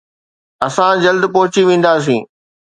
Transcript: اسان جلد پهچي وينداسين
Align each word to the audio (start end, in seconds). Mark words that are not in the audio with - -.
اسان 0.67 0.93
جلد 1.03 1.23
پهچي 1.33 1.61
وينداسين 1.67 2.23